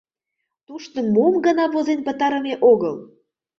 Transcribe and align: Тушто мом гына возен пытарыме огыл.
Тушто 0.67 0.97
мом 1.13 1.33
гына 1.45 1.65
возен 1.73 1.99
пытарыме 2.07 2.53
огыл. 2.71 2.95